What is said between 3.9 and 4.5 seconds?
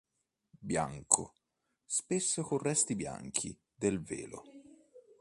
velo.